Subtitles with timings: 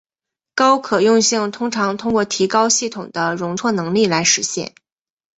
[0.55, 4.73] 高可用性通常通过提高系统的容错能力来实现。